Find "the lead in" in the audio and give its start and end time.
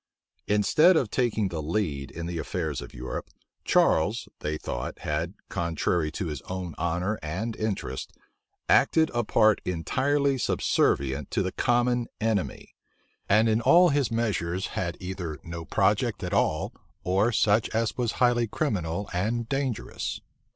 1.49-2.25